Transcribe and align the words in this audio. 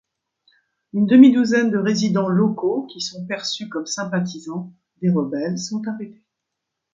Une 0.93 1.05
demi-douzaine 1.05 1.69
de 1.69 1.77
résidents 1.77 2.27
locaux 2.27 2.87
qui 2.91 3.01
sont 3.01 3.23
perçus 3.27 3.69
comme 3.69 3.85
sympathisants 3.85 4.73
des 4.99 5.11
rebelles 5.11 5.59
sont 5.59 5.87
arrêtés. 5.87 6.25